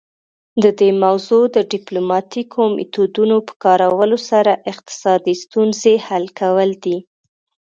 [0.63, 6.97] د دې موضوع د ډیپلوماتیکو میتودونو په کارولو سره اقتصادي ستونزې حل کول دي